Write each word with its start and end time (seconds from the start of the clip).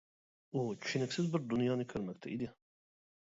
ئۇ 0.51 0.61
چۈشىنىكسىز 0.85 1.27
بىر 1.35 1.45
دۇنيانى 1.53 1.87
كۆرمەكتە 1.93 2.31
ئىدى. 2.33 2.49